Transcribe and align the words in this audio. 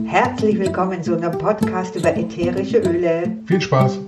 Herzlich 0.00 0.58
willkommen 0.58 1.02
zu 1.02 1.16
einem 1.16 1.36
Podcast 1.38 1.94
über 1.96 2.16
ätherische 2.16 2.78
Öle. 2.78 3.36
Viel 3.44 3.60
Spaß! 3.60 3.98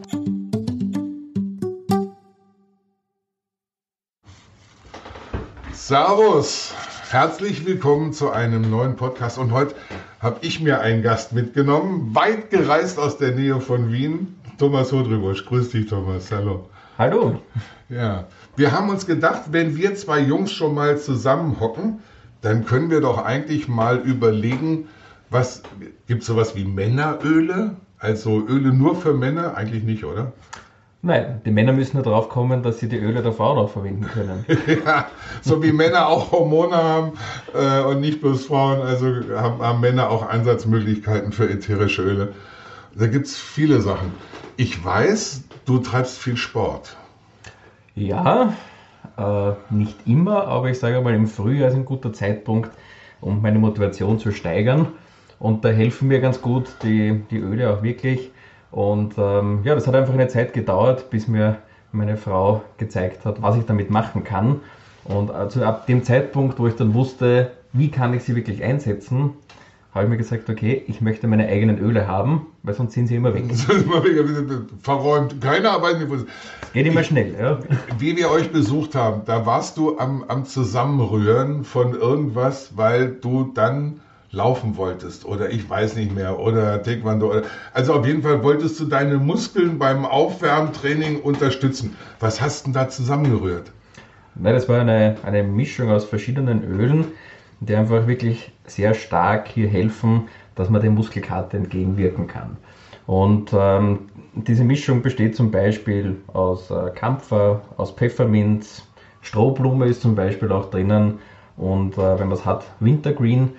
Servus! 5.73 6.75
Herzlich 7.11 7.67
willkommen 7.67 8.15
zu 8.15 8.31
einem 8.31 8.71
neuen 8.71 8.97
Podcast 8.97 9.39
und 9.39 9.53
heute 9.53 9.75
habe 10.21 10.39
ich 10.41 10.61
mir 10.61 10.81
einen 10.81 11.03
Gast 11.03 11.35
mitgenommen, 11.35 12.15
weit 12.15 12.51
gereist 12.51 12.99
aus 12.99 13.19
der 13.19 13.33
Nähe 13.33 13.61
von 13.61 13.93
Wien, 13.93 14.37
Thomas 14.59 14.91
Hodribusch. 14.91 15.45
Grüß 15.45 15.69
dich, 15.69 15.87
Thomas. 15.87 16.33
Hallo. 16.33 16.71
Hallo. 16.97 17.41
Ja, 17.91 18.27
wir 18.57 18.73
haben 18.73 18.89
uns 18.89 19.05
gedacht, 19.05 19.43
wenn 19.51 19.77
wir 19.77 19.95
zwei 19.97 20.21
Jungs 20.21 20.51
schon 20.51 20.75
mal 20.75 20.97
zusammenhocken, 20.99 22.01
dann 22.41 22.65
können 22.65 22.91
wir 22.91 23.03
doch 23.03 23.23
eigentlich 23.23 23.69
mal 23.69 23.99
überlegen, 23.99 24.89
was 25.35 25.63
gibt 26.07 26.23
es 26.23 26.29
sowas 26.29 26.57
wie 26.57 26.65
Männeröle? 26.65 27.77
Also 27.99 28.41
Öle 28.47 28.73
nur 28.73 28.97
für 28.97 29.13
Männer? 29.13 29.57
Eigentlich 29.57 29.83
nicht, 29.83 30.05
oder? 30.05 30.33
Nein, 31.03 31.43
die 31.45 31.51
Männer 31.51 31.75
müssen 31.75 31.99
nur 31.99 32.05
drauf 32.05 32.31
kommen, 32.31 32.63
dass 32.63 32.79
sie 32.79 32.89
die 32.89 32.97
Öle 32.97 33.21
der 33.21 33.33
Frauen 33.33 33.59
auch 33.59 33.69
verwenden 33.69 34.07
können. 34.07 34.47
ja, 34.87 35.07
so 35.43 35.63
wie 35.63 35.73
Männer 35.73 36.07
auch 36.07 36.33
Hormone 36.33 36.77
haben 36.77 37.13
äh, 37.53 37.83
und 37.83 38.01
nicht 38.01 38.23
bloß 38.23 38.47
Frauen, 38.47 38.81
also 38.81 39.07
haben, 39.37 39.61
haben 39.61 39.81
Männer 39.81 40.09
auch 40.09 40.27
Einsatzmöglichkeiten 40.27 41.33
für 41.33 41.51
ätherische 41.51 42.03
Öle. 42.03 42.33
Da 42.95 43.07
gibt 43.07 43.27
es 43.27 43.37
viele 43.37 43.83
Sachen. 43.83 44.13
Ich 44.57 44.83
weiß, 44.83 45.43
du 45.67 45.79
treibst 45.79 46.19
viel 46.19 46.39
Sport. 46.39 46.97
Ja, 47.95 48.55
äh, 49.19 49.53
nicht 49.69 49.97
immer, 50.07 50.47
aber 50.47 50.71
ich 50.71 50.79
sage 50.79 51.01
mal, 51.03 51.15
im 51.15 51.27
Frühjahr 51.27 51.69
ist 51.69 51.75
ein 51.75 51.85
guter 51.85 52.13
Zeitpunkt, 52.13 52.71
um 53.21 53.43
meine 53.43 53.59
Motivation 53.59 54.19
zu 54.19 54.31
steigern. 54.31 54.89
Und 55.45 55.63
da 55.63 55.69
helfen 55.69 56.09
mir 56.09 56.23
ganz 56.23 56.41
gut 56.41 56.75
die, 56.83 57.21
die 57.31 57.37
Öle 57.37 57.71
auch 57.71 57.83
wirklich. 57.83 58.31
Und 58.71 59.17
ähm, 59.19 59.61
ja, 59.63 59.75
das 59.75 59.87
hat 59.87 59.95
einfach 59.95 60.15
eine 60.15 60.29
Zeit 60.29 60.55
gedauert, 60.55 61.11
bis 61.11 61.29
mir 61.29 61.59
meine 61.93 62.17
Frau 62.17 62.63
gezeigt 62.79 63.27
hat, 63.27 63.43
was 63.43 63.59
ich 63.59 63.67
damit 63.67 63.91
machen 63.91 64.25
kann. 64.25 64.63
Und 65.05 65.31
also 65.31 65.63
ab 65.63 65.87
dem 65.87 66.03
Zeitpunkt, 66.03 66.59
wo 66.59 66.67
ich 66.67 66.77
dann 66.77 66.95
wusste, 66.95 67.51
wie 67.75 67.91
kann 67.91 68.15
ich 68.15 68.23
sie 68.23 68.35
wirklich 68.37 68.65
einsetzen, 68.65 69.35
habe 69.95 70.05
ich 70.05 70.11
mir 70.11 70.17
gesagt, 70.17 70.49
okay, 70.49 70.83
ich 70.87 71.03
möchte 71.03 71.27
meine 71.27 71.47
eigenen 71.47 71.79
Öle 71.79 72.09
haben, 72.09 72.47
weil 72.63 72.73
sonst 72.73 72.95
sind 72.95 73.09
sie 73.09 73.17
immer 73.17 73.35
weg. 73.35 73.45
Verräumt, 74.83 75.43
keine 75.43 75.73
Arbeit. 75.73 75.97
Geht 76.73 76.87
immer 76.87 77.05
schnell, 77.05 77.37
ja. 77.39 77.59
Wie 77.99 78.17
wir 78.17 78.31
euch 78.31 78.51
besucht 78.51 78.95
haben, 78.95 79.27
da 79.27 79.45
warst 79.45 79.77
du 79.77 79.99
am, 79.99 80.25
am 80.27 80.47
Zusammenrühren 80.47 81.65
von 81.65 81.93
irgendwas, 81.93 82.79
weil 82.79 83.11
du 83.11 83.53
dann 83.55 84.01
laufen 84.35 84.77
wolltest 84.77 85.25
oder 85.25 85.51
ich 85.51 85.69
weiß 85.69 85.97
nicht 85.97 86.15
mehr 86.15 86.39
oder 86.39 86.83
Taekwondo. 86.83 87.43
Also 87.73 87.95
auf 87.95 88.07
jeden 88.07 88.23
Fall 88.23 88.43
wolltest 88.43 88.79
du 88.81 88.85
deine 88.85 89.19
Muskeln 89.19 89.79
beim 89.79 90.05
Aufwärmtraining 90.05 91.21
unterstützen. 91.21 91.97
Was 92.21 92.41
hast 92.41 92.63
du 92.63 92.73
denn 92.73 92.75
da 92.75 92.89
zusammengerührt? 92.89 93.73
Na, 94.35 94.53
das 94.53 94.69
war 94.69 94.81
eine, 94.81 95.17
eine 95.25 95.43
Mischung 95.43 95.91
aus 95.91 96.05
verschiedenen 96.05 96.65
Ölen, 96.65 97.07
die 97.61 97.75
einfach 97.75 98.07
wirklich 98.07 98.53
sehr 98.67 98.95
stark 98.95 99.49
hier 99.49 99.69
helfen, 99.69 100.29
dass 100.57 100.69
man 100.71 100.83
dem 100.83 100.95
Muskelkater 100.95 101.57
entgegenwirken 101.57 102.27
kann. 102.27 102.57
Und 103.07 103.51
ähm, 103.53 104.11
diese 104.35 104.65
Mischung 104.65 105.03
besteht 105.03 105.37
zum 105.37 105.51
Beispiel 105.51 106.17
aus 106.33 106.71
äh, 106.71 106.91
Kampfer, 106.95 107.63
aus 107.77 107.93
Pfefferminz, 107.93 108.83
Strohblume 109.21 109.87
ist 109.87 110.03
zum 110.03 110.15
Beispiel 110.15 110.53
auch 110.53 110.71
drinnen 110.71 111.19
und 111.57 111.97
äh, 111.97 112.19
wenn 112.19 112.29
man 112.29 112.37
es 112.37 112.45
hat, 112.45 112.65
Wintergreen. 112.81 113.51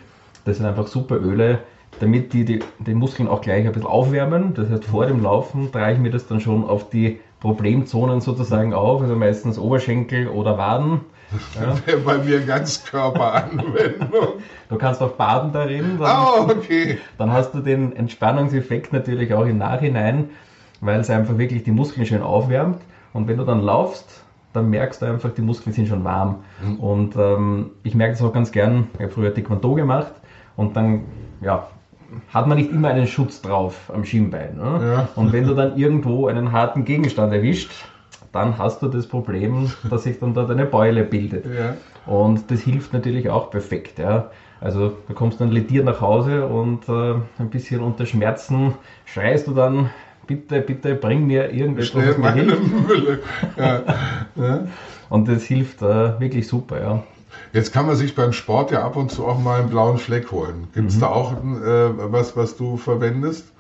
Das 0.46 0.58
sind 0.58 0.66
einfach 0.66 0.88
super 0.88 1.16
Öle, 1.16 1.60
damit 2.00 2.34
die, 2.34 2.46
die 2.46 2.60
den 2.80 2.98
Muskeln 2.98 3.28
auch 3.28 3.42
gleich 3.42 3.66
ein 3.66 3.72
bisschen 3.74 3.88
aufwärmen. 3.88 4.54
Das 4.54 4.70
heißt, 4.70 4.86
vor 4.86 5.06
dem 5.08 5.22
Laufen 5.22 5.72
trage 5.72 5.94
ich 5.94 6.00
mir 6.00 6.12
das 6.12 6.28
dann 6.28 6.40
schon 6.40 6.64
auf 6.64 6.90
die 6.90 7.20
Problemzonen 7.40 8.22
sozusagen 8.22 8.74
auf, 8.74 9.02
also 9.02 9.16
meistens 9.16 9.60
Oberschenkel 9.60 10.28
oder 10.28 10.58
Waden. 10.58 11.02
Ja. 11.60 11.76
Bei 12.06 12.20
mir 12.20 12.40
Ganzkörperanwendung. 12.42 14.28
Du 14.70 14.76
kannst 14.78 15.02
auch 15.02 15.14
baden 15.14 15.52
darin. 15.52 15.98
Dann, 16.00 16.24
oh, 16.24 16.42
okay. 16.44 17.00
Dann 17.18 17.34
hast 17.34 17.52
du 17.54 17.62
den 17.62 17.96
Entspannungseffekt 17.96 18.94
natürlich 18.94 19.34
auch 19.34 19.46
im 19.46 19.58
Nachhinein, 19.58 20.30
weil 20.82 21.00
es 21.00 21.10
einfach 21.10 21.38
wirklich 21.40 21.64
die 21.64 21.72
Muskeln 21.72 22.06
schön 22.06 22.22
aufwärmt. 22.22 22.78
Und 23.12 23.28
wenn 23.28 23.38
du 23.38 23.44
dann 23.44 23.62
laufst, 23.62 24.24
dann 24.54 24.70
merkst 24.70 25.02
du 25.02 25.08
einfach, 25.08 25.32
die 25.32 25.42
Muskeln 25.42 25.74
sind 25.74 25.88
schon 25.88 26.04
warm. 26.04 26.44
Mhm. 26.64 26.80
Und 26.80 27.16
ähm, 27.18 27.72
ich 27.82 27.96
merke 27.96 28.14
das 28.14 28.22
auch 28.22 28.32
ganz 28.32 28.52
gern. 28.52 28.88
Ich 28.94 29.02
habe 29.02 29.12
früher 29.12 29.34
Taekwondo 29.34 29.74
gemacht 29.74 30.14
und 30.56 30.76
dann, 30.76 31.02
ja, 31.42 31.68
hat 32.34 32.48
man 32.48 32.58
nicht 32.58 32.72
immer 32.72 32.90
einen 32.90 33.08
Schutz 33.08 33.42
drauf 33.42 33.92
am 33.94 34.06
Schienbein. 34.06 34.58
Ne? 34.58 34.80
Ja. 34.82 35.08
Und 35.16 35.34
wenn 35.34 35.46
du 35.48 35.54
dann 35.54 35.78
irgendwo 35.78 36.28
einen 36.28 36.52
harten 36.52 36.86
Gegenstand 36.86 37.34
erwischt, 37.34 37.72
dann 38.32 38.58
hast 38.58 38.82
du 38.82 38.88
das 38.88 39.08
Problem, 39.08 39.72
dass 39.90 40.04
sich 40.04 40.20
dann 40.20 40.34
dort 40.34 40.52
eine 40.52 40.66
Beule 40.66 41.04
bildet. 41.04 41.46
Ja. 41.46 41.76
Und 42.06 42.52
das 42.52 42.62
hilft 42.62 42.94
natürlich 42.94 43.30
auch 43.30 43.50
perfekt. 43.50 44.00
Ja. 44.00 44.30
Also 44.62 44.94
du 45.08 45.14
kommst 45.14 45.42
dann 45.42 45.52
lediert 45.52 45.86
nach 45.86 46.02
Hause 46.02 46.46
und 46.48 46.88
äh, 46.90 47.14
ein 47.40 47.50
bisschen 47.50 47.82
unter 47.82 48.06
Schmerzen 48.06 48.74
schreist 49.06 49.48
du 49.48 49.54
dann, 49.54 49.90
bitte, 50.28 50.62
bitte 50.62 50.96
bring 50.96 51.28
mir 51.28 51.52
irgendetwas, 51.52 52.08
was 52.08 52.18
mir 52.18 52.34
hilft. 52.34 52.62
Ja. 53.58 54.68
Und 55.10 55.28
das 55.28 55.44
hilft 55.44 55.82
äh, 55.82 56.20
wirklich 56.20 56.48
super. 56.48 56.82
Ja. 56.82 57.04
Jetzt 57.54 57.74
kann 57.74 57.86
man 57.86 57.96
sich 57.96 58.16
beim 58.16 58.34
Sport 58.34 58.72
ja 58.72 58.84
ab 58.84 58.96
und 58.96 59.12
zu 59.12 59.26
auch 59.26 59.40
mal 59.40 59.62
einen 59.62 59.70
blauen 59.70 59.98
Fleck 59.98 60.32
holen. 60.32 60.68
Gibt 60.74 60.90
es 60.90 60.98
mhm. 60.98 61.02
da 61.02 61.08
auch 61.08 61.32
äh, 61.34 62.12
was, 62.12 62.36
was 62.36 62.58
du 62.58 62.78
verwendest? 62.78 63.52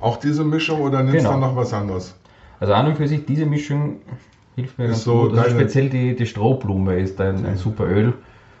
Auch 0.00 0.16
diese 0.16 0.44
Mischung 0.44 0.80
oder 0.80 1.02
nimmst 1.02 1.26
du 1.26 1.30
genau. 1.30 1.48
noch 1.48 1.56
was 1.56 1.72
anderes? 1.72 2.14
Also 2.60 2.72
an 2.74 2.86
und 2.86 2.96
für 2.96 3.08
sich, 3.08 3.24
diese 3.26 3.46
Mischung 3.46 3.96
hilft 4.56 4.78
mir 4.78 4.88
ganz 4.88 5.04
so 5.04 5.28
gut. 5.28 5.38
Also 5.38 5.50
speziell 5.50 5.88
die, 5.88 6.14
die 6.14 6.26
Strohblume 6.26 6.96
ist 6.96 7.20
ein, 7.20 7.46
ein 7.46 7.56
super 7.56 7.84
Öl. 7.84 8.14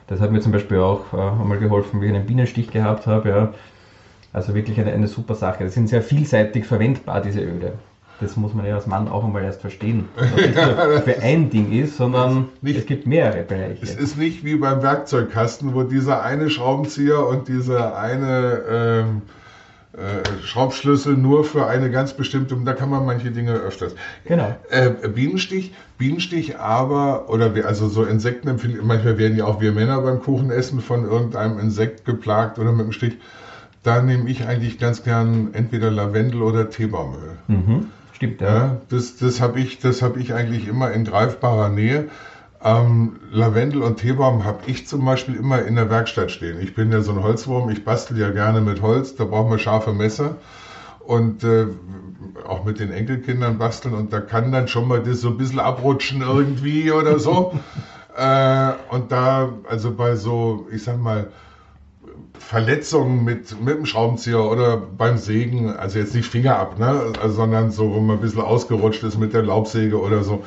Das 0.06 0.20
hat 0.20 0.32
mir 0.32 0.40
zum 0.40 0.52
Beispiel 0.52 0.78
auch 0.78 1.12
äh, 1.12 1.16
einmal 1.16 1.58
geholfen, 1.58 2.00
wie 2.00 2.06
ich 2.06 2.14
einen 2.14 2.26
Bienenstich 2.26 2.70
gehabt 2.70 3.06
habe. 3.06 3.28
Ja. 3.28 3.54
Also 4.32 4.54
wirklich 4.54 4.80
eine, 4.80 4.92
eine 4.92 5.08
super 5.08 5.34
Sache. 5.34 5.64
Die 5.64 5.70
sind 5.70 5.88
sehr 5.88 6.02
vielseitig 6.02 6.64
verwendbar, 6.64 7.20
diese 7.20 7.40
Öle. 7.40 7.74
Das 8.20 8.36
muss 8.36 8.52
man 8.52 8.66
ja 8.66 8.74
als 8.74 8.86
Mann 8.86 9.08
auch 9.08 9.24
einmal 9.24 9.44
erst 9.44 9.60
verstehen. 9.60 10.08
Dass 10.16 10.30
es 10.32 11.06
nicht 11.06 11.16
für 11.16 11.22
ein 11.22 11.50
Ding 11.50 11.72
ist, 11.72 11.96
sondern 11.96 12.48
nicht, 12.62 12.78
es 12.78 12.86
gibt 12.86 13.06
mehrere 13.06 13.42
Bereiche. 13.42 13.82
Es 13.82 13.94
ist 13.94 14.18
nicht 14.18 14.44
wie 14.44 14.56
beim 14.56 14.82
Werkzeugkasten, 14.82 15.74
wo 15.74 15.84
dieser 15.84 16.22
eine 16.22 16.50
Schraubenzieher 16.50 17.26
und 17.26 17.46
dieser 17.46 17.96
eine 17.96 18.62
ähm, 18.68 19.22
äh, 19.98 20.42
Schraubschlüssel 20.44 21.16
nur 21.16 21.44
für 21.44 21.66
eine 21.66 21.90
ganz 21.90 22.12
bestimmte, 22.12 22.56
da 22.64 22.72
kann 22.72 22.90
man 22.90 23.06
manche 23.06 23.30
Dinge 23.30 23.52
öfters. 23.52 23.94
Genau. 24.26 24.54
Äh, 24.70 24.90
Bienenstich, 25.08 25.72
Bienenstich 25.96 26.58
aber, 26.58 27.30
oder 27.30 27.54
wir, 27.54 27.66
also 27.66 27.88
so 27.88 28.04
Insekten 28.04 28.48
empfinden, 28.48 28.86
manchmal 28.86 29.18
werden 29.18 29.36
ja 29.36 29.44
auch 29.46 29.60
wir 29.60 29.72
Männer 29.72 30.00
beim 30.00 30.20
Kuchenessen 30.20 30.80
von 30.80 31.04
irgendeinem 31.04 31.58
Insekt 31.58 32.04
geplagt 32.04 32.58
oder 32.58 32.72
mit 32.72 32.86
dem 32.86 32.92
Stich. 32.92 33.16
Da 33.82 34.02
nehme 34.02 34.28
ich 34.28 34.46
eigentlich 34.46 34.78
ganz 34.78 35.02
gern 35.02 35.50
entweder 35.52 35.90
Lavendel 35.90 36.42
oder 36.42 36.68
Teebaumöl. 36.68 37.38
Mhm. 37.46 37.86
Stimmt, 38.18 38.40
ja. 38.40 38.48
ja 38.48 38.80
das 38.88 39.16
das 39.16 39.40
habe 39.40 39.60
ich, 39.60 39.78
hab 39.84 40.16
ich 40.16 40.34
eigentlich 40.34 40.66
immer 40.66 40.90
in 40.90 41.04
greifbarer 41.04 41.68
Nähe. 41.68 42.08
Ähm, 42.62 43.20
Lavendel 43.30 43.82
und 43.82 44.00
Teebaum 44.00 44.44
habe 44.44 44.58
ich 44.66 44.88
zum 44.88 45.04
Beispiel 45.04 45.36
immer 45.36 45.62
in 45.62 45.76
der 45.76 45.88
Werkstatt 45.88 46.32
stehen. 46.32 46.60
Ich 46.60 46.74
bin 46.74 46.90
ja 46.90 47.00
so 47.00 47.12
ein 47.12 47.22
Holzwurm, 47.22 47.70
ich 47.70 47.84
bastel 47.84 48.18
ja 48.18 48.30
gerne 48.30 48.60
mit 48.60 48.82
Holz, 48.82 49.14
da 49.14 49.24
brauchen 49.24 49.52
wir 49.52 49.60
scharfe 49.60 49.92
Messer 49.92 50.34
und 50.98 51.44
äh, 51.44 51.66
auch 52.44 52.64
mit 52.64 52.80
den 52.80 52.90
Enkelkindern 52.90 53.56
basteln 53.56 53.94
und 53.94 54.12
da 54.12 54.18
kann 54.18 54.50
dann 54.50 54.66
schon 54.66 54.88
mal 54.88 55.00
das 55.00 55.20
so 55.20 55.28
ein 55.28 55.38
bisschen 55.38 55.60
abrutschen 55.60 56.22
irgendwie 56.22 56.90
oder 56.90 57.20
so. 57.20 57.52
äh, 58.16 58.72
und 58.90 59.12
da, 59.12 59.52
also 59.70 59.92
bei 59.92 60.16
so, 60.16 60.66
ich 60.72 60.82
sag 60.82 61.00
mal, 61.00 61.28
Verletzungen 62.38 63.24
mit, 63.24 63.60
mit 63.62 63.76
dem 63.76 63.86
Schraubenzieher 63.86 64.42
oder 64.42 64.76
beim 64.76 65.18
Sägen, 65.18 65.70
also 65.76 65.98
jetzt 65.98 66.14
nicht 66.14 66.28
Finger 66.28 66.58
ab, 66.58 66.78
ne, 66.78 67.12
also, 67.22 67.34
sondern 67.34 67.70
so, 67.70 67.92
wo 67.92 68.00
man 68.00 68.16
ein 68.16 68.22
bisschen 68.22 68.40
ausgerutscht 68.40 69.02
ist 69.02 69.18
mit 69.18 69.34
der 69.34 69.42
Laubsäge 69.42 70.00
oder 70.00 70.22
so, 70.22 70.44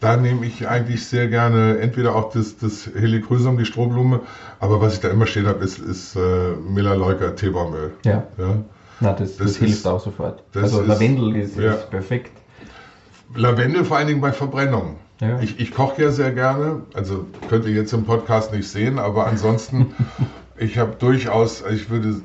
da 0.00 0.16
nehme 0.16 0.44
ich 0.46 0.66
eigentlich 0.66 1.06
sehr 1.06 1.28
gerne 1.28 1.78
entweder 1.78 2.16
auch 2.16 2.32
das, 2.32 2.56
das 2.56 2.90
Helichrysum, 2.92 3.56
die 3.56 3.64
Strohblume, 3.64 4.20
aber 4.58 4.80
was 4.80 4.94
ich 4.94 5.00
da 5.00 5.08
immer 5.08 5.26
stehen 5.26 5.46
habe, 5.46 5.64
ist, 5.64 5.78
ist 5.78 6.16
äh, 6.16 6.20
Melaleuca 6.68 7.30
Teebaumöl. 7.30 7.92
Ja. 8.04 8.24
ja. 8.36 8.56
Na, 9.00 9.12
das, 9.12 9.36
das, 9.36 9.46
das 9.46 9.56
hilft 9.56 9.74
ist, 9.74 9.86
auch 9.86 10.00
sofort. 10.00 10.42
Also 10.54 10.82
Lavendel 10.82 11.36
ist, 11.36 11.56
ja. 11.56 11.74
ist, 11.74 11.90
perfekt. 11.90 12.32
Lavendel 13.34 13.84
vor 13.84 13.96
allen 13.96 14.08
Dingen 14.08 14.20
bei 14.20 14.32
Verbrennungen. 14.32 14.96
Ja. 15.20 15.38
Ich, 15.40 15.60
ich 15.60 15.72
koche 15.72 16.02
ja 16.02 16.10
sehr 16.10 16.32
gerne, 16.32 16.82
also 16.94 17.26
könnt 17.48 17.64
ihr 17.64 17.72
jetzt 17.72 17.92
im 17.92 18.04
Podcast 18.04 18.52
nicht 18.52 18.68
sehen, 18.68 18.98
aber 18.98 19.26
ansonsten, 19.26 19.94
ich 20.56 20.78
habe 20.78 20.96
durchaus, 20.98 21.64
ich 21.70 21.90
würde 21.90 22.20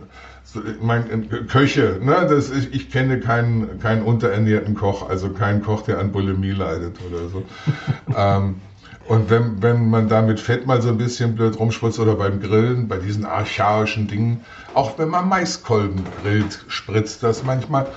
ich 0.55 0.81
meine, 0.81 1.05
Köche, 1.47 1.99
ne, 2.01 2.25
das, 2.29 2.49
ich, 2.49 2.73
ich 2.73 2.89
kenne 2.89 3.19
keinen, 3.19 3.79
keinen 3.79 4.01
unterernährten 4.01 4.75
Koch, 4.75 5.09
also 5.09 5.29
keinen 5.29 5.61
Koch, 5.61 5.81
der 5.81 5.99
an 5.99 6.11
Bulimie 6.11 6.51
leidet 6.51 6.97
oder 7.05 7.27
so. 7.27 7.43
ähm, 8.15 8.61
und 9.07 9.29
wenn, 9.29 9.61
wenn 9.61 9.89
man 9.89 10.09
da 10.09 10.21
mit 10.21 10.39
Fett 10.39 10.65
mal 10.67 10.81
so 10.81 10.89
ein 10.89 10.97
bisschen 10.97 11.35
blöd 11.35 11.57
rumspritzt 11.57 11.99
oder 11.99 12.15
beim 12.15 12.41
Grillen, 12.41 12.87
bei 12.87 12.97
diesen 12.97 13.25
archaischen 13.25 14.07
Dingen, 14.07 14.43
auch 14.73 14.97
wenn 14.97 15.09
man 15.09 15.29
Maiskolben 15.29 16.03
grillt, 16.21 16.65
spritzt 16.67 17.23
das 17.23 17.43
manchmal. 17.43 17.87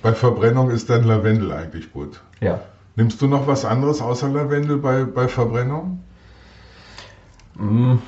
Bei 0.00 0.12
Verbrennung 0.14 0.70
ist 0.70 0.88
dann 0.88 1.04
Lavendel 1.04 1.52
eigentlich 1.52 1.92
gut. 1.92 2.20
Ja. 2.40 2.60
Nimmst 2.96 3.20
du 3.20 3.26
noch 3.26 3.46
was 3.46 3.64
anderes 3.64 4.00
außer 4.00 4.28
Lavendel 4.28 4.78
bei, 4.78 5.04
bei 5.04 5.28
Verbrennung? 5.28 6.02
Hm, 7.56 8.00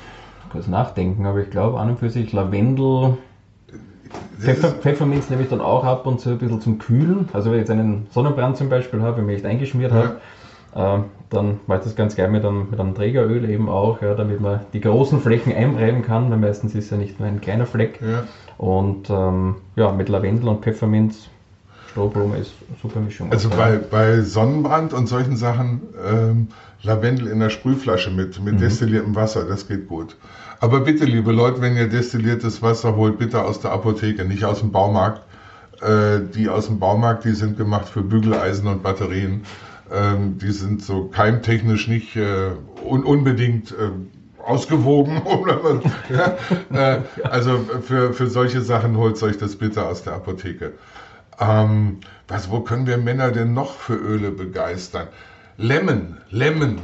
kurz 0.51 0.67
nachdenken, 0.67 1.25
aber 1.25 1.39
ich 1.39 1.49
glaube 1.49 1.79
an 1.79 1.89
und 1.89 1.99
für 1.99 2.09
sich 2.09 2.33
Lavendel. 2.33 3.17
Pfeffer, 4.39 4.69
Pfefferminz 4.69 5.29
nehme 5.29 5.41
ich 5.43 5.49
dann 5.49 5.61
auch 5.61 5.83
ab 5.83 6.05
und 6.05 6.19
zu 6.21 6.29
ein 6.29 6.37
bisschen 6.37 6.61
zum 6.61 6.79
Kühlen. 6.79 7.27
Also 7.33 7.49
wenn 7.49 7.57
ich 7.57 7.61
jetzt 7.61 7.71
einen 7.71 8.07
Sonnenbrand 8.11 8.55
zum 8.57 8.69
Beispiel 8.69 9.01
habe, 9.01 9.17
wenn 9.17 9.29
ich 9.29 9.37
echt 9.37 9.45
eingeschmiert 9.45 9.91
Ja. 9.91 9.97
habe, 10.73 10.99
äh, 10.99 11.03
dann 11.29 11.59
mache 11.67 11.79
ich 11.79 11.83
das 11.85 11.95
ganz 11.95 12.15
gerne 12.15 12.31
mit 12.31 12.45
einem, 12.45 12.69
mit 12.69 12.79
einem 12.79 12.95
Trägeröl 12.95 13.49
eben 13.49 13.67
auch, 13.67 14.01
ja, 14.01 14.13
damit 14.13 14.39
man 14.39 14.61
die 14.73 14.79
großen 14.79 15.19
Flächen 15.19 15.53
einreiben 15.53 16.03
kann, 16.03 16.29
weil 16.31 16.37
meistens 16.37 16.73
ist 16.75 16.89
ja 16.89 16.97
nicht 16.97 17.19
nur 17.19 17.27
ein 17.27 17.41
kleiner 17.41 17.65
Fleck. 17.65 17.99
Ja. 18.01 18.23
Und 18.57 19.09
ähm, 19.09 19.55
ja, 19.75 19.91
mit 19.91 20.07
Lavendel 20.07 20.47
und 20.47 20.63
Pfefferminz, 20.63 21.29
Strohblume 21.91 22.37
ist 22.37 22.51
super 22.81 22.99
Mischung. 22.99 23.31
Also 23.31 23.49
bei, 23.49 23.77
bei 23.77 24.21
Sonnenbrand 24.21 24.93
und 24.93 25.07
solchen 25.07 25.37
Sachen 25.37 25.81
ähm, 26.05 26.47
Lavendel 26.83 27.27
in 27.27 27.39
der 27.39 27.49
Sprühflasche 27.49 28.11
mit, 28.11 28.43
mit 28.43 28.61
destilliertem 28.61 29.15
Wasser, 29.15 29.45
das 29.45 29.67
geht 29.67 29.87
gut. 29.87 30.15
Aber 30.59 30.81
bitte, 30.81 31.05
liebe 31.05 31.31
Leute, 31.31 31.61
wenn 31.61 31.75
ihr 31.75 31.87
destilliertes 31.87 32.61
Wasser 32.61 32.95
holt, 32.95 33.17
bitte 33.19 33.43
aus 33.43 33.59
der 33.59 33.71
Apotheke, 33.71 34.25
nicht 34.25 34.43
aus 34.45 34.59
dem 34.59 34.71
Baumarkt. 34.71 35.21
Äh, 35.81 36.21
die 36.33 36.49
aus 36.49 36.65
dem 36.65 36.79
Baumarkt, 36.79 37.23
die 37.25 37.33
sind 37.33 37.57
gemacht 37.57 37.87
für 37.87 38.01
Bügeleisen 38.01 38.67
und 38.67 38.81
Batterien. 38.81 39.43
Ähm, 39.93 40.39
die 40.39 40.51
sind 40.51 40.81
so 40.81 41.05
keimtechnisch 41.05 41.87
nicht 41.87 42.15
äh, 42.15 42.51
un 42.83 43.03
unbedingt 43.03 43.71
äh, 43.71 43.91
ausgewogen. 44.43 45.21
Ja? 46.09 46.37
äh, 46.73 47.01
also 47.23 47.59
für, 47.81 48.13
für 48.13 48.27
solche 48.27 48.61
Sachen 48.61 48.97
holt 48.97 49.21
euch 49.21 49.37
das 49.37 49.55
bitte 49.55 49.85
aus 49.85 50.03
der 50.03 50.13
Apotheke. 50.13 50.73
Ähm, 51.39 51.97
was, 52.27 52.51
wo 52.51 52.61
können 52.61 52.87
wir 52.87 52.97
Männer 52.97 53.31
denn 53.31 53.53
noch 53.53 53.73
für 53.73 53.95
Öle 53.95 54.31
begeistern? 54.31 55.07
Lemon, 55.57 56.17
Lemon. 56.29 56.79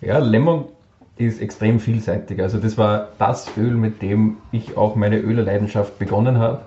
Ja, 0.00 0.18
Lemon 0.18 0.66
ist 1.16 1.40
extrem 1.40 1.80
vielseitig. 1.80 2.40
Also 2.40 2.58
das 2.58 2.76
war 2.76 3.08
das 3.18 3.56
Öl, 3.56 3.72
mit 3.72 4.02
dem 4.02 4.38
ich 4.52 4.76
auch 4.76 4.96
meine 4.96 5.18
Öleleidenschaft 5.18 5.98
begonnen 5.98 6.38
habe. 6.38 6.62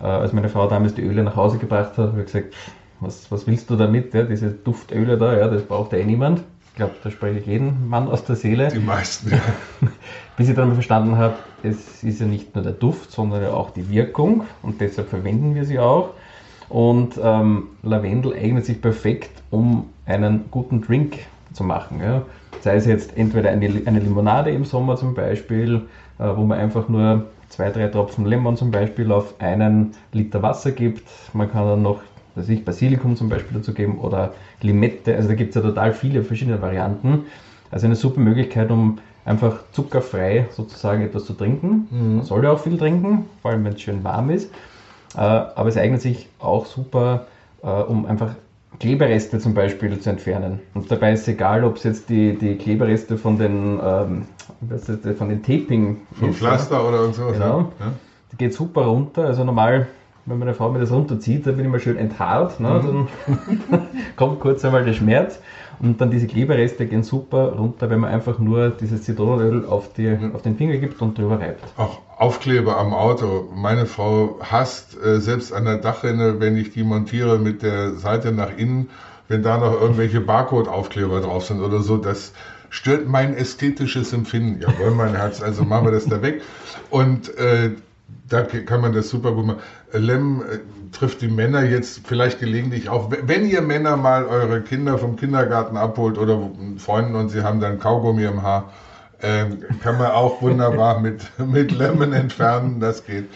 Äh, 0.00 0.06
als 0.06 0.32
meine 0.32 0.48
Frau 0.48 0.68
damals 0.68 0.94
die 0.94 1.02
Öle 1.02 1.22
nach 1.22 1.36
Hause 1.36 1.58
gebracht 1.58 1.96
hat, 1.96 2.08
habe 2.08 2.20
ich 2.20 2.26
gesagt, 2.26 2.54
was, 3.00 3.30
was 3.30 3.46
willst 3.46 3.70
du 3.70 3.76
damit? 3.76 4.14
Ja, 4.14 4.24
diese 4.24 4.50
Duftöle 4.50 5.16
da, 5.18 5.36
ja, 5.36 5.48
das 5.48 5.62
braucht 5.62 5.92
ja 5.92 5.98
eh 5.98 6.04
niemand. 6.04 6.42
Ich 6.68 6.76
glaube, 6.76 6.94
da 7.04 7.10
spreche 7.10 7.38
ich 7.38 7.46
jeden 7.46 7.88
Mann 7.88 8.08
aus 8.08 8.24
der 8.24 8.34
Seele. 8.34 8.68
Die 8.68 8.80
meisten, 8.80 9.30
ja. 9.30 9.38
Bis 10.36 10.48
ich 10.48 10.56
dann 10.56 10.68
mal 10.68 10.74
verstanden 10.74 11.16
habe, 11.16 11.36
es 11.62 12.02
ist 12.02 12.20
ja 12.20 12.26
nicht 12.26 12.54
nur 12.54 12.64
der 12.64 12.72
Duft, 12.72 13.12
sondern 13.12 13.42
ja 13.42 13.52
auch 13.52 13.70
die 13.70 13.88
Wirkung 13.88 14.44
und 14.62 14.80
deshalb 14.80 15.08
verwenden 15.08 15.54
wir 15.54 15.64
sie 15.64 15.78
auch. 15.78 16.10
Und 16.74 17.20
ähm, 17.22 17.68
Lavendel 17.84 18.34
eignet 18.34 18.64
sich 18.64 18.82
perfekt, 18.82 19.30
um 19.50 19.90
einen 20.06 20.46
guten 20.50 20.80
Drink 20.80 21.18
zu 21.52 21.62
machen. 21.62 22.00
Ja. 22.02 22.22
Sei 22.62 22.74
es 22.74 22.84
jetzt 22.84 23.16
entweder 23.16 23.50
eine, 23.50 23.82
eine 23.86 24.00
Limonade 24.00 24.50
im 24.50 24.64
Sommer 24.64 24.96
zum 24.96 25.14
Beispiel, 25.14 25.82
äh, 26.18 26.24
wo 26.34 26.42
man 26.42 26.58
einfach 26.58 26.88
nur 26.88 27.26
zwei, 27.48 27.70
drei 27.70 27.86
Tropfen 27.86 28.26
Lemon 28.26 28.56
zum 28.56 28.72
Beispiel 28.72 29.12
auf 29.12 29.34
einen 29.38 29.92
Liter 30.10 30.42
Wasser 30.42 30.72
gibt. 30.72 31.04
Man 31.32 31.48
kann 31.48 31.64
dann 31.64 31.82
noch 31.82 32.00
weiß 32.34 32.48
ich, 32.48 32.64
Basilikum 32.64 33.14
zum 33.14 33.28
Beispiel 33.28 33.58
dazu 33.58 33.72
geben 33.72 33.98
oder 34.00 34.34
Limette. 34.60 35.14
Also 35.14 35.28
da 35.28 35.34
gibt 35.36 35.50
es 35.50 35.54
ja 35.54 35.62
total 35.62 35.92
viele 35.92 36.24
verschiedene 36.24 36.60
Varianten. 36.60 37.26
Also 37.70 37.86
eine 37.86 37.94
super 37.94 38.20
Möglichkeit, 38.20 38.72
um 38.72 38.98
einfach 39.24 39.60
zuckerfrei 39.70 40.48
sozusagen 40.50 41.02
etwas 41.02 41.24
zu 41.24 41.34
trinken. 41.34 41.86
Man 42.16 42.24
soll 42.24 42.42
ja 42.42 42.50
auch 42.50 42.58
viel 42.58 42.78
trinken, 42.78 43.26
vor 43.42 43.52
allem 43.52 43.64
wenn 43.64 43.74
es 43.74 43.80
schön 43.80 44.02
warm 44.02 44.30
ist. 44.30 44.50
Äh, 45.16 45.20
aber 45.20 45.68
es 45.68 45.76
eignet 45.76 46.02
sich 46.02 46.28
auch 46.38 46.66
super, 46.66 47.26
äh, 47.62 47.68
um 47.68 48.06
einfach 48.06 48.34
Klebereste 48.80 49.38
zum 49.38 49.54
Beispiel 49.54 49.98
zu 50.00 50.10
entfernen. 50.10 50.60
Und 50.74 50.90
dabei 50.90 51.12
ist 51.12 51.28
egal, 51.28 51.64
ob 51.64 51.76
es 51.76 51.84
jetzt 51.84 52.08
die, 52.08 52.36
die 52.36 52.56
Klebereste 52.56 53.16
von 53.16 53.38
den, 53.38 53.78
ähm, 53.82 54.26
was 54.60 54.88
ist 54.88 55.04
das, 55.04 55.16
von 55.16 55.28
den 55.28 55.42
Taping 55.42 56.02
Vom. 56.18 56.32
Pflaster 56.34 56.86
oder 56.86 57.12
sowas. 57.12 57.34
Genau. 57.34 57.58
Ja. 57.78 57.92
Die 58.32 58.36
geht 58.36 58.54
super 58.54 58.82
runter. 58.82 59.26
Also 59.26 59.44
normal, 59.44 59.86
wenn 60.26 60.38
meine 60.38 60.54
Frau 60.54 60.70
mir 60.70 60.78
das 60.78 60.90
runterzieht, 60.90 61.46
dann 61.46 61.56
bin 61.56 61.66
ich 61.66 61.70
mal 61.70 61.80
schön 61.80 61.96
enthaart. 61.96 62.58
Ne? 62.58 62.80
Dann 62.82 63.88
kommt 64.16 64.40
kurz 64.40 64.64
einmal 64.64 64.84
der 64.84 64.94
Schmerz. 64.94 65.38
Und 65.80 66.00
dann 66.00 66.10
diese 66.10 66.26
Klebereste 66.26 66.86
gehen 66.86 67.02
super 67.02 67.52
runter, 67.52 67.90
wenn 67.90 68.00
man 68.00 68.10
einfach 68.10 68.38
nur 68.38 68.70
dieses 68.70 69.02
Zitronenöl 69.02 69.66
auf, 69.66 69.92
die, 69.92 70.16
auf 70.32 70.42
den 70.42 70.56
Finger 70.56 70.76
gibt 70.76 71.02
und 71.02 71.18
drüber 71.18 71.40
reibt. 71.40 71.64
Auch 71.76 72.00
Aufkleber 72.16 72.78
am 72.78 72.94
Auto. 72.94 73.48
Meine 73.54 73.86
Frau 73.86 74.38
hasst 74.40 74.96
äh, 75.04 75.20
selbst 75.20 75.52
an 75.52 75.64
der 75.64 75.78
Dachrinne, 75.78 76.40
wenn 76.40 76.56
ich 76.56 76.70
die 76.70 76.84
montiere 76.84 77.38
mit 77.38 77.62
der 77.62 77.94
Seite 77.94 78.32
nach 78.32 78.56
innen, 78.56 78.88
wenn 79.28 79.42
da 79.42 79.58
noch 79.58 79.80
irgendwelche 79.80 80.20
Barcode-Aufkleber 80.20 81.20
drauf 81.20 81.44
sind 81.46 81.60
oder 81.60 81.80
so, 81.80 81.96
das 81.96 82.32
stört 82.70 83.08
mein 83.08 83.34
ästhetisches 83.36 84.12
Empfinden. 84.12 84.60
Jawohl, 84.60 84.92
mein 84.92 85.14
Herz, 85.14 85.42
also 85.42 85.64
machen 85.64 85.86
wir 85.86 85.92
das 85.92 86.06
da 86.06 86.22
weg. 86.22 86.42
Und 86.90 87.36
äh, 87.36 87.72
da 88.28 88.42
kann 88.42 88.80
man 88.80 88.92
das 88.92 89.10
super 89.10 89.32
gut 89.32 89.46
machen. 89.46 89.60
Lem 89.92 90.40
äh, 90.42 90.58
trifft 90.92 91.20
die 91.20 91.28
Männer 91.28 91.64
jetzt 91.64 92.06
vielleicht 92.06 92.40
gelegentlich 92.40 92.88
auch. 92.88 93.10
Wenn 93.10 93.46
ihr 93.46 93.62
Männer 93.62 93.96
mal 93.96 94.24
eure 94.26 94.62
Kinder 94.62 94.98
vom 94.98 95.16
Kindergarten 95.16 95.76
abholt 95.76 96.18
oder 96.18 96.50
Freunden 96.78 97.14
und 97.14 97.28
sie 97.28 97.42
haben 97.42 97.60
dann 97.60 97.78
Kaugummi 97.78 98.24
im 98.24 98.42
Haar, 98.42 98.70
ähm, 99.22 99.58
kann 99.82 99.98
man 99.98 100.08
auch 100.08 100.42
wunderbar 100.42 101.00
mit, 101.00 101.30
mit 101.38 101.72
Lemon 101.72 102.12
entfernen. 102.12 102.80
Das 102.80 103.04
geht, 103.06 103.26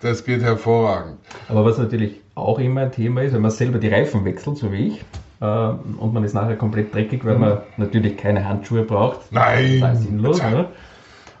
das 0.00 0.24
geht 0.24 0.42
hervorragend. 0.42 1.18
Aber 1.48 1.64
was 1.64 1.78
natürlich 1.78 2.20
auch 2.34 2.58
immer 2.58 2.82
ein 2.82 2.92
Thema 2.92 3.22
ist, 3.22 3.34
wenn 3.34 3.42
man 3.42 3.50
selber 3.50 3.78
die 3.78 3.88
Reifen 3.88 4.24
wechselt, 4.24 4.58
so 4.58 4.72
wie 4.72 4.88
ich, 4.88 5.04
äh, 5.40 5.44
und 5.44 6.12
man 6.12 6.24
ist 6.24 6.34
nachher 6.34 6.56
komplett 6.56 6.94
dreckig, 6.94 7.24
weil 7.24 7.38
man 7.38 7.58
natürlich 7.76 8.16
keine 8.16 8.46
Handschuhe 8.46 8.82
braucht. 8.82 9.32
Nein! 9.32 9.80
Total 9.80 9.96
sinnlos. 9.96 10.42
Ne? 10.42 10.66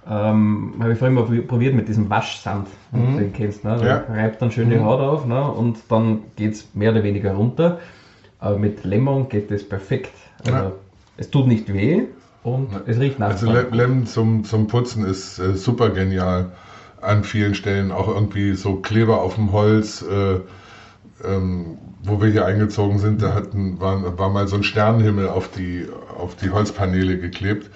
Ähm, 0.08 0.74
habe 0.80 0.92
ich 0.92 0.98
vorhin 0.98 1.14
mal 1.14 1.24
probiert 1.24 1.74
mit 1.74 1.88
diesem 1.88 2.08
Waschsand, 2.08 2.68
du 2.92 2.98
den 3.18 3.32
kennst. 3.32 3.64
Ne? 3.64 3.80
Ja. 3.84 4.04
Reibt 4.08 4.40
dann 4.40 4.50
schön 4.50 4.70
die 4.70 4.80
Haut 4.80 5.00
auf 5.00 5.26
ne? 5.26 5.42
und 5.50 5.78
dann 5.88 6.20
geht 6.36 6.54
es 6.54 6.74
mehr 6.74 6.92
oder 6.92 7.02
weniger 7.02 7.32
runter. 7.32 7.78
Aber 8.38 8.58
mit 8.58 8.84
Lemon 8.84 9.28
geht 9.28 9.50
das 9.50 9.62
perfekt. 9.62 10.12
Also, 10.44 10.56
Ja. 10.56 10.72
Es 11.18 11.30
tut 11.30 11.46
nicht 11.46 11.70
weh 11.70 12.04
und 12.42 12.68
es 12.86 12.98
riecht 12.98 13.18
nach. 13.18 13.28
Also 13.28 13.52
Le 13.52 13.66
Lemon 13.70 14.06
zum, 14.06 14.44
zum 14.44 14.68
Putzen 14.68 15.04
ist 15.04 15.38
äh, 15.38 15.54
super 15.54 15.90
genial. 15.90 16.52
An 17.02 17.24
vielen 17.24 17.54
Stellen 17.54 17.92
auch 17.92 18.08
irgendwie 18.08 18.54
so 18.54 18.76
Kleber 18.76 19.20
auf 19.20 19.34
dem 19.34 19.52
Holz. 19.52 20.02
Äh, 20.02 20.40
ähm, 21.22 21.76
wo 22.02 22.20
wir 22.22 22.30
hier 22.30 22.46
eingezogen 22.46 22.98
sind, 22.98 23.22
da 23.22 23.34
hatten, 23.34 23.80
war, 23.80 24.18
war 24.18 24.30
mal 24.30 24.48
so 24.48 24.56
ein 24.56 24.62
Sternenhimmel 24.62 25.28
auf 25.28 25.50
die, 25.50 25.86
auf 26.18 26.34
die 26.34 26.50
Holzpaneele 26.50 27.18
geklebt. 27.18 27.70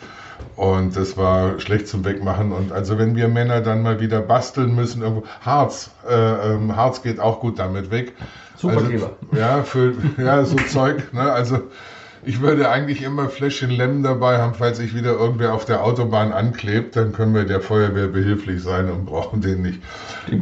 Und 0.56 0.96
das 0.96 1.16
war 1.16 1.58
schlecht 1.58 1.88
zum 1.88 2.04
Wegmachen. 2.04 2.52
Und 2.52 2.72
also 2.72 2.98
wenn 2.98 3.16
wir 3.16 3.28
Männer 3.28 3.60
dann 3.60 3.82
mal 3.82 4.00
wieder 4.00 4.20
basteln 4.20 4.74
müssen, 4.74 5.02
irgendwo, 5.02 5.24
Harz, 5.40 5.90
äh, 6.08 6.14
ähm, 6.54 6.76
Harz 6.76 7.02
geht 7.02 7.20
auch 7.20 7.40
gut 7.40 7.58
damit 7.58 7.90
weg. 7.90 8.12
Also, 8.54 8.68
Superkleber. 8.68 9.10
Ja, 9.32 9.62
für, 9.62 9.94
ja, 10.18 10.44
so 10.44 10.56
Zeug. 10.68 11.12
Ne? 11.12 11.22
Also 11.22 11.62
ich 12.26 12.40
würde 12.40 12.70
eigentlich 12.70 13.02
immer 13.02 13.28
Fläschchen 13.28 13.70
Lemm 13.70 14.02
dabei 14.02 14.38
haben, 14.38 14.54
falls 14.54 14.78
sich 14.78 14.94
wieder 14.94 15.12
irgendwer 15.12 15.52
auf 15.52 15.64
der 15.64 15.84
Autobahn 15.84 16.32
anklebt, 16.32 16.96
dann 16.96 17.12
können 17.12 17.34
wir 17.34 17.44
der 17.44 17.60
Feuerwehr 17.60 18.08
behilflich 18.08 18.62
sein 18.62 18.90
und 18.90 19.04
brauchen 19.04 19.40
den 19.40 19.62
nicht. 19.62 19.82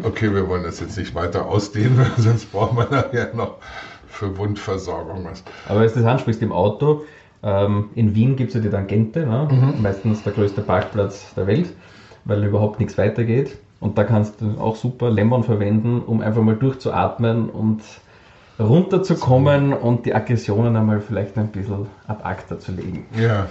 Okay, 0.04 0.32
wir 0.32 0.48
wollen 0.48 0.62
das 0.62 0.78
jetzt 0.80 0.96
nicht 0.96 1.14
weiter 1.14 1.46
ausdehnen, 1.46 2.06
sonst 2.18 2.52
brauchen 2.52 2.76
wir 2.76 2.88
nachher 2.90 3.34
noch 3.34 3.56
für 4.08 4.36
Wundversorgung 4.36 5.24
was. 5.24 5.42
Aber 5.68 5.80
du 5.80 5.88
das 5.88 6.04
ansprichst 6.04 6.42
im 6.42 6.52
Auto, 6.52 7.04
ähm, 7.42 7.90
in 7.94 8.14
Wien 8.14 8.36
gibt 8.36 8.50
es 8.50 8.54
ja 8.54 8.60
die 8.60 8.70
Tangente, 8.70 9.26
ne? 9.26 9.48
Mhm. 9.50 9.82
meistens 9.82 10.22
der 10.22 10.32
größte 10.32 10.62
Parkplatz 10.62 11.34
der 11.34 11.46
Welt, 11.46 11.72
weil 12.24 12.44
überhaupt 12.44 12.78
nichts 12.80 12.96
weitergeht. 12.98 13.58
Und 13.80 13.98
da 13.98 14.04
kannst 14.04 14.40
du 14.40 14.60
auch 14.60 14.76
super 14.76 15.10
Lemon 15.10 15.42
verwenden, 15.42 16.02
um 16.02 16.20
einfach 16.20 16.42
mal 16.42 16.54
durchzuatmen 16.54 17.50
und 17.50 17.82
runterzukommen 18.60 19.72
und 19.72 20.06
die 20.06 20.14
Aggressionen 20.14 20.76
einmal 20.76 21.00
vielleicht 21.00 21.36
ein 21.36 21.48
bisschen 21.48 21.86
ab 22.06 22.24
acta 22.24 22.58
zu 22.60 22.72
legen. 22.72 23.06
Ja, 23.18 23.48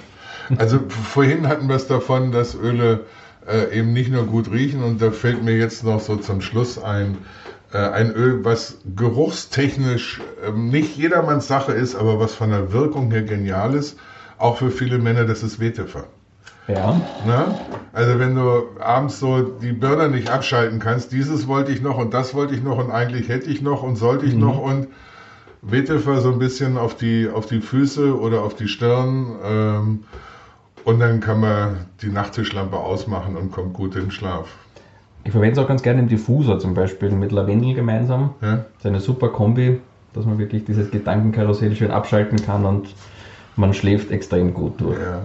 also 0.57 0.79
vorhin 0.87 1.47
hatten 1.47 1.67
wir 1.67 1.75
es 1.75 1.87
davon, 1.87 2.31
dass 2.31 2.55
Öle 2.55 3.01
äh, 3.47 3.77
eben 3.77 3.93
nicht 3.93 4.11
nur 4.11 4.25
gut 4.25 4.51
riechen 4.51 4.83
und 4.83 5.01
da 5.01 5.11
fällt 5.11 5.43
mir 5.43 5.57
jetzt 5.57 5.83
noch 5.83 5.99
so 5.99 6.15
zum 6.17 6.41
Schluss 6.41 6.81
ein, 6.81 7.17
ein 7.77 8.13
Öl, 8.13 8.43
was 8.43 8.77
geruchstechnisch 8.95 10.21
ähm, 10.45 10.69
nicht 10.69 10.97
jedermanns 10.97 11.47
Sache 11.47 11.71
ist, 11.71 11.95
aber 11.95 12.19
was 12.19 12.33
von 12.33 12.49
der 12.49 12.73
Wirkung 12.73 13.11
her 13.11 13.23
genial 13.23 13.75
ist, 13.75 13.97
auch 14.37 14.57
für 14.57 14.71
viele 14.71 14.97
Männer, 14.97 15.25
das 15.25 15.43
ist 15.43 15.59
Vetiver. 15.59 16.05
Ja. 16.67 17.01
Ne? 17.25 17.55
Also 17.93 18.19
wenn 18.19 18.35
du 18.35 18.63
abends 18.79 19.19
so 19.19 19.41
die 19.41 19.73
Birne 19.73 20.09
nicht 20.09 20.29
abschalten 20.29 20.79
kannst, 20.79 21.11
dieses 21.11 21.47
wollte 21.47 21.71
ich 21.71 21.81
noch 21.81 21.97
und 21.97 22.13
das 22.13 22.33
wollte 22.33 22.53
ich 22.55 22.63
noch 22.63 22.77
und 22.77 22.91
eigentlich 22.91 23.29
hätte 23.29 23.49
ich 23.49 23.61
noch 23.61 23.83
und 23.83 23.95
sollte 23.97 24.25
ich 24.25 24.33
Mhm. 24.33 24.39
noch 24.41 24.57
und 24.59 24.87
Wettefer 25.61 26.21
so 26.21 26.31
ein 26.31 26.39
bisschen 26.39 26.77
auf 26.77 26.95
die, 26.95 27.29
auf 27.29 27.45
die 27.45 27.61
Füße 27.61 28.17
oder 28.19 28.41
auf 28.41 28.55
die 28.55 28.67
Stirn 28.67 29.35
ähm, 29.45 30.03
und 30.83 30.99
dann 30.99 31.19
kann 31.19 31.39
man 31.39 31.85
die 32.01 32.09
Nachttischlampe 32.09 32.77
ausmachen 32.77 33.37
und 33.37 33.51
kommt 33.51 33.73
gut 33.73 33.95
in 33.95 34.03
den 34.03 34.11
Schlaf. 34.11 34.47
Ich 35.23 35.31
verwende 35.31 35.53
es 35.53 35.63
auch 35.63 35.67
ganz 35.67 35.83
gerne 35.83 35.99
im 36.01 36.07
Diffusor 36.07 36.59
zum 36.59 36.73
Beispiel 36.73 37.11
mit 37.11 37.31
Lavendel 37.31 37.75
gemeinsam. 37.75 38.31
Ja? 38.41 38.57
Das 38.57 38.79
ist 38.79 38.85
eine 38.85 38.99
super 38.99 39.29
Kombi, 39.29 39.79
dass 40.13 40.25
man 40.25 40.37
wirklich 40.37 40.65
dieses 40.65 40.89
Gedankenkarussell 40.89 41.75
schön 41.75 41.91
abschalten 41.91 42.41
kann 42.41 42.65
und 42.65 42.95
man 43.55 43.73
schläft 43.73 44.11
extrem 44.11 44.53
gut 44.53 44.79
durch. 44.81 44.97
Ja. 44.99 45.21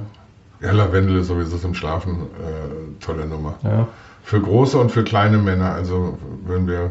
ja, 0.66 0.72
Lavendel 0.72 1.18
ist 1.18 1.28
sowieso 1.28 1.56
zum 1.56 1.74
Schlafen 1.74 2.14
äh, 2.14 3.04
tolle 3.04 3.26
Nummer. 3.26 3.54
Ja. 3.62 3.88
Für 4.22 4.40
große 4.40 4.78
und 4.78 4.90
für 4.90 5.04
kleine 5.04 5.38
Männer. 5.38 5.72
Also 5.72 6.18
wenn 6.46 6.66
wir 6.66 6.90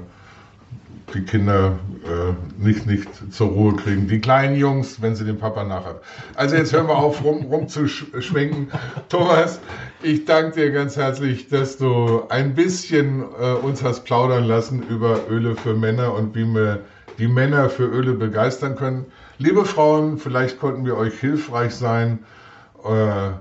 die 1.13 1.21
Kinder 1.24 1.79
äh, 2.03 2.33
nicht, 2.62 2.85
nicht 2.85 3.07
zur 3.33 3.50
Ruhe 3.50 3.75
kriegen. 3.75 4.07
Die 4.07 4.19
kleinen 4.19 4.55
Jungs, 4.55 5.01
wenn 5.01 5.15
sie 5.15 5.25
den 5.25 5.38
Papa 5.38 5.63
nachhaben. 5.63 6.00
Also 6.35 6.55
jetzt 6.55 6.74
hören 6.74 6.88
wir 6.88 6.97
auf, 6.97 7.24
rum, 7.24 7.45
rumzuschwenken. 7.45 8.71
Thomas, 9.09 9.59
ich 10.01 10.25
danke 10.25 10.59
dir 10.59 10.71
ganz 10.71 10.97
herzlich, 10.97 11.47
dass 11.47 11.77
du 11.77 12.24
ein 12.29 12.55
bisschen 12.55 13.24
äh, 13.39 13.53
uns 13.53 13.83
hast 13.83 14.03
plaudern 14.03 14.45
lassen 14.45 14.83
über 14.83 15.29
Öle 15.29 15.55
für 15.55 15.74
Männer 15.74 16.13
und 16.13 16.35
wie 16.35 16.45
wir 16.45 16.81
die 17.17 17.27
Männer 17.27 17.69
für 17.69 17.85
Öle 17.85 18.13
begeistern 18.13 18.75
können. 18.75 19.05
Liebe 19.38 19.65
Frauen, 19.65 20.17
vielleicht 20.17 20.59
konnten 20.59 20.85
wir 20.85 20.97
euch 20.97 21.19
hilfreich 21.19 21.75
sein. 21.75 22.19
Äh, 22.83 23.31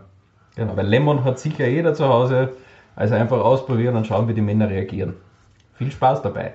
Genau, 0.56 0.76
weil 0.76 0.86
Lemon 0.86 1.24
hat 1.24 1.38
sicher 1.38 1.66
jeder 1.66 1.94
zu 1.94 2.08
Hause. 2.08 2.52
Also 2.96 3.14
einfach 3.14 3.40
ausprobieren 3.40 3.96
und 3.96 4.06
schauen, 4.06 4.28
wie 4.28 4.34
die 4.34 4.40
Männer 4.40 4.68
reagieren. 4.68 5.14
Viel 5.74 5.90
Spaß 5.90 6.22
dabei. 6.22 6.54